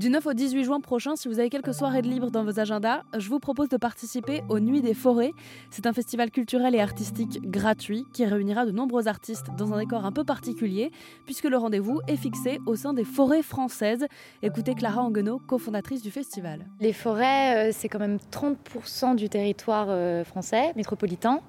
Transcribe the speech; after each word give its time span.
Du 0.00 0.08
9 0.08 0.24
au 0.24 0.32
18 0.32 0.64
juin 0.64 0.80
prochain, 0.80 1.14
si 1.14 1.28
vous 1.28 1.40
avez 1.40 1.50
quelques 1.50 1.74
soirées 1.74 2.00
de 2.00 2.08
libre 2.08 2.30
dans 2.30 2.42
vos 2.42 2.58
agendas, 2.58 3.02
je 3.18 3.28
vous 3.28 3.38
propose 3.38 3.68
de 3.68 3.76
participer 3.76 4.42
aux 4.48 4.58
Nuits 4.58 4.80
des 4.80 4.94
Forêts. 4.94 5.34
C'est 5.70 5.86
un 5.86 5.92
festival 5.92 6.30
culturel 6.30 6.74
et 6.74 6.80
artistique 6.80 7.38
gratuit 7.42 8.06
qui 8.14 8.24
réunira 8.24 8.64
de 8.64 8.70
nombreux 8.70 9.08
artistes 9.08 9.48
dans 9.58 9.74
un 9.74 9.78
décor 9.78 10.06
un 10.06 10.10
peu 10.10 10.24
particulier, 10.24 10.90
puisque 11.26 11.44
le 11.44 11.58
rendez-vous 11.58 12.00
est 12.08 12.16
fixé 12.16 12.60
au 12.64 12.76
sein 12.76 12.94
des 12.94 13.04
forêts 13.04 13.42
françaises. 13.42 14.06
Écoutez 14.42 14.74
Clara 14.74 15.02
Anguenot, 15.02 15.38
cofondatrice 15.46 16.00
du 16.00 16.10
festival. 16.10 16.64
Les 16.80 16.94
forêts, 16.94 17.68
euh, 17.68 17.70
c'est 17.70 17.90
quand 17.90 17.98
même 17.98 18.16
30% 18.32 19.16
du 19.16 19.28
territoire 19.28 19.88
euh, 19.90 20.24
français, 20.24 20.72
métropolitain, 20.76 21.40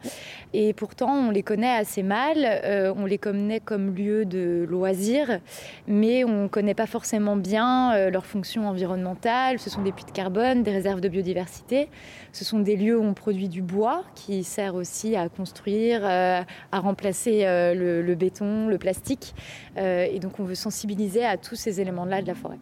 et 0.51 0.73
pourtant 0.73 1.13
on 1.13 1.31
les 1.31 1.43
connaît 1.43 1.73
assez 1.73 2.03
mal. 2.03 2.35
Euh, 2.43 2.93
on 2.97 3.05
les 3.05 3.17
connaît 3.17 3.61
comme 3.61 3.95
lieu 3.95 4.25
de 4.25 4.67
loisirs, 4.69 5.39
mais 5.87 6.25
on 6.25 6.43
ne 6.43 6.47
connaît 6.49 6.73
pas 6.73 6.85
forcément 6.85 7.37
bien 7.37 8.09
leur 8.09 8.25
environnementales, 8.67 9.59
ce 9.59 9.69
sont 9.69 9.81
des 9.81 9.91
puits 9.91 10.05
de 10.05 10.11
carbone, 10.11 10.63
des 10.63 10.71
réserves 10.71 11.01
de 11.01 11.09
biodiversité, 11.09 11.89
ce 12.31 12.45
sont 12.45 12.59
des 12.59 12.75
lieux 12.75 12.99
où 12.99 13.03
on 13.03 13.13
produit 13.13 13.49
du 13.49 13.61
bois 13.61 14.03
qui 14.15 14.43
sert 14.43 14.75
aussi 14.75 15.15
à 15.15 15.29
construire, 15.29 16.01
euh, 16.03 16.41
à 16.71 16.79
remplacer 16.79 17.45
euh, 17.45 18.01
le, 18.01 18.15
béton, 18.15 18.67
le 18.67 18.77
plastique. 18.77 19.33
Euh, 19.77 20.05
et 20.11 20.19
donc 20.19 20.39
on 20.39 20.43
veut 20.43 20.55
sensibiliser 20.55 21.25
à 21.25 21.37
tous 21.37 21.55
ces 21.55 21.81
éléments-là 21.81 22.21
de 22.21 22.27
la 22.27 22.35
forêt. 22.35 22.59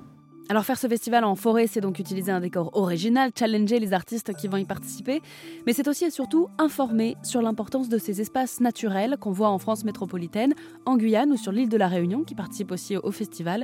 Alors 0.52 0.66
faire 0.66 0.80
ce 0.80 0.88
festival 0.88 1.24
en 1.26 1.36
forêt, 1.36 1.68
c'est 1.68 1.80
donc 1.80 2.00
utiliser 2.00 2.32
un 2.32 2.40
décor 2.40 2.72
original, 2.74 3.30
challenger 3.38 3.78
les 3.78 3.94
artistes 3.94 4.34
qui 4.34 4.48
vont 4.48 4.58
y 4.58 4.66
participer, 4.66 5.22
mais 5.68 5.74
c'est 5.74 5.88
aussi 5.88 6.06
et 6.06 6.10
surtout 6.10 6.48
informer 6.58 7.18
sur 7.22 7.44
l'importance 7.44 7.88
de 7.88 8.00
ces 8.00 8.20
espaces 8.20 8.60
naturels 8.60 9.18
qu'on 9.20 9.32
voit 9.32 9.50
en 9.50 9.60
France 9.60 9.84
métropolitaine, 9.84 10.56
en 10.88 10.98
Guyane 10.98 11.32
ou 11.32 11.38
sur 11.38 11.52
l'île 11.52 11.70
de 11.70 11.78
la 11.78 11.88
Réunion 11.88 12.24
qui 12.24 12.34
participe 12.34 12.72
aussi 12.72 12.98
au 12.98 13.12
festival 13.12 13.64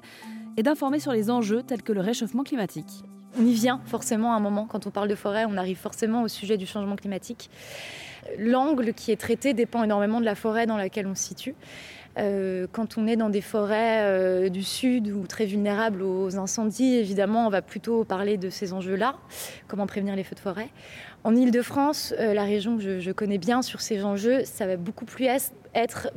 et 0.57 0.63
d'informer 0.63 0.99
sur 0.99 1.11
les 1.11 1.29
enjeux 1.29 1.63
tels 1.63 1.83
que 1.83 1.93
le 1.93 2.01
réchauffement 2.01 2.43
climatique. 2.43 3.03
On 3.37 3.45
y 3.45 3.53
vient 3.53 3.81
forcément 3.85 4.33
à 4.33 4.37
un 4.37 4.39
moment, 4.39 4.65
quand 4.65 4.87
on 4.87 4.91
parle 4.91 5.09
de 5.09 5.15
forêt, 5.15 5.45
on 5.45 5.57
arrive 5.57 5.77
forcément 5.77 6.23
au 6.23 6.27
sujet 6.27 6.57
du 6.57 6.65
changement 6.65 6.95
climatique. 6.95 7.49
L'angle 8.37 8.93
qui 8.93 9.11
est 9.11 9.17
traité 9.17 9.53
dépend 9.53 9.83
énormément 9.83 10.19
de 10.19 10.25
la 10.25 10.35
forêt 10.35 10.65
dans 10.65 10.77
laquelle 10.77 11.07
on 11.07 11.15
se 11.15 11.23
situe. 11.23 11.55
Euh, 12.17 12.67
quand 12.71 12.97
on 12.97 13.07
est 13.07 13.15
dans 13.15 13.29
des 13.29 13.41
forêts 13.41 14.03
euh, 14.03 14.49
du 14.49 14.63
sud 14.63 15.07
ou 15.09 15.27
très 15.27 15.45
vulnérables 15.45 16.01
aux 16.01 16.37
incendies, 16.37 16.95
évidemment, 16.95 17.45
on 17.45 17.49
va 17.49 17.61
plutôt 17.61 18.03
parler 18.03 18.37
de 18.37 18.49
ces 18.49 18.73
enjeux-là, 18.73 19.15
comment 19.67 19.85
prévenir 19.85 20.15
les 20.15 20.23
feux 20.23 20.35
de 20.35 20.39
forêt. 20.39 20.69
En 21.23 21.35
Ile-de-France, 21.35 22.13
euh, 22.19 22.33
la 22.33 22.43
région 22.43 22.77
que 22.77 22.99
je, 22.99 23.11
connais 23.11 23.37
bien 23.37 23.61
sur 23.61 23.81
ces 23.81 24.03
enjeux, 24.03 24.45
ça 24.45 24.67
va 24.67 24.77
beaucoup 24.77 25.05
plus 25.05 25.25
être, 25.73 26.09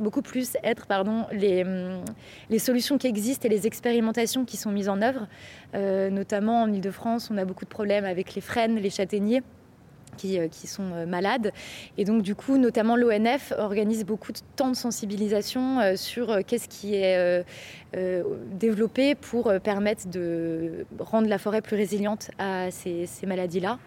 les, 1.31 1.63
hum, 1.63 2.03
les 2.49 2.59
solutions 2.59 2.97
qui 2.97 3.07
existent 3.07 3.47
et 3.47 3.49
les 3.49 3.67
expérimentations 3.67 4.45
qui 4.45 4.57
sont 4.57 4.71
mises 4.71 4.89
en 4.89 5.01
œuvre. 5.01 5.27
notamment 5.73 6.63
en 6.63 6.71
Ile-de-France, 6.71 7.29
on 7.31 7.37
a 7.37 7.45
beaucoup 7.45 7.65
de 7.65 7.69
problèmes 7.69 8.05
avec 8.05 8.35
les 8.35 8.41
frênes, 8.41 8.75
les 8.75 8.89
châtaigniers. 8.89 9.43
Euh, 10.25 10.47
qui, 10.47 10.67
sont 10.67 10.91
euh, 10.93 11.05
malades. 11.05 11.51
Et 11.97 12.05
donc, 12.05 12.21
du 12.21 12.35
coup, 12.35 12.57
notamment 12.57 12.95
l'ONF 12.95 13.53
organise 13.57 14.05
beaucoup 14.05 14.31
de 14.31 14.39
temps 14.55 14.69
de 14.69 14.75
sensibilisation 14.75 15.79
euh, 15.79 15.95
sur 15.95 16.45
qu'est-ce 16.45 16.67
qui 16.67 16.95
est 16.95 17.43
développé 18.51 19.15
pour 19.15 19.51
permettre 19.63 20.07
de 20.09 20.85
rendre 20.99 21.27
la 21.27 21.39
forêt 21.39 21.61
plus 21.61 21.75
résiliente 21.75 22.29
à 22.37 22.69
ces, 22.69 23.07
maladies-là. 23.25 23.79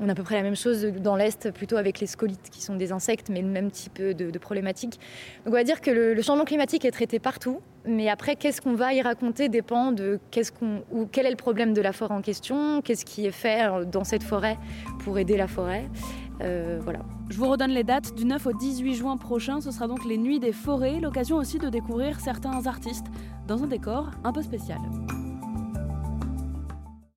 On 0.00 0.08
a 0.08 0.12
à 0.12 0.14
peu 0.14 0.22
près 0.22 0.36
la 0.36 0.42
même 0.42 0.56
chose 0.56 0.82
dans 0.82 1.14
l'Est, 1.14 1.50
plutôt 1.50 1.76
avec 1.76 2.00
les 2.00 2.06
scolites, 2.06 2.48
qui 2.50 2.62
sont 2.62 2.76
des 2.76 2.90
insectes, 2.90 3.28
mais 3.28 3.42
le 3.42 3.48
même 3.48 3.70
type 3.70 4.00
de, 4.00 4.38
problématique. 4.38 4.98
Donc, 5.44 5.52
on 5.52 5.56
va 5.56 5.64
dire 5.64 5.82
que 5.82 5.90
le 5.90 6.22
changement 6.22 6.46
climatique 6.46 6.84
est 6.86 6.90
traité 6.90 7.18
partout. 7.18 7.60
Mais 7.86 8.08
après, 8.08 8.36
qu'est-ce 8.36 8.60
qu'on 8.60 8.74
va 8.74 8.92
y 8.92 9.00
raconter 9.00 9.48
dépend 9.48 9.92
de 9.92 10.18
quel 10.30 11.26
est 11.26 11.30
le 11.30 11.36
problème 11.36 11.72
de 11.72 11.80
la 11.80 11.92
forêt 11.92 12.14
en 12.14 12.20
question, 12.20 12.82
qu'est-ce 12.82 13.04
qui 13.04 13.26
est 13.26 13.30
fait 13.30 13.66
euh, 13.66 13.84
dans 13.84 14.04
cette 14.04 14.22
forêt 14.22 14.58
pour 15.04 15.18
aider 15.18 15.36
la 15.36 15.48
forêt. 15.48 15.88
Euh, 16.42 16.78
voilà. 16.82 17.00
Je 17.28 17.36
vous 17.36 17.48
redonne 17.48 17.70
les 17.70 17.84
dates 17.84 18.14
du 18.14 18.24
9 18.24 18.46
au 18.46 18.52
18 18.52 18.94
juin 18.94 19.16
prochain. 19.16 19.60
Ce 19.60 19.70
sera 19.70 19.86
donc 19.86 20.04
les 20.04 20.18
Nuits 20.18 20.40
des 20.40 20.52
forêts, 20.52 21.00
l'occasion 21.00 21.36
aussi 21.36 21.58
de 21.58 21.68
découvrir 21.68 22.20
certains 22.20 22.66
artistes 22.66 23.06
dans 23.46 23.62
un 23.62 23.66
décor 23.66 24.10
un 24.24 24.32
peu 24.32 24.42
spécial. 24.42 24.78